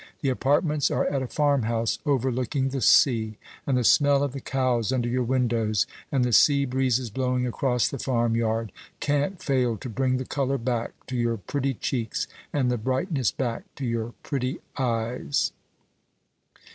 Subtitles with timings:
[0.21, 4.91] "The apartments are at a farmhouse overlooking the sea; and the smell of the cows
[4.91, 10.17] under your windows, and the sea breezes blowing across the farmyard, can't fail to bring
[10.17, 15.51] the colour back to your pretty cheeks, and the brightness back to your pretty eyes."